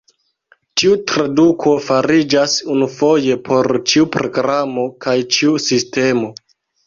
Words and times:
Tiu 0.81 0.93
traduko 1.09 1.73
fariĝas 1.89 2.55
unufoje 2.75 3.37
por 3.49 3.69
ĉiu 3.91 4.09
programo 4.15 4.87
kaj 5.05 5.17
ĉiu 5.37 5.53
sistemo. 5.69 6.33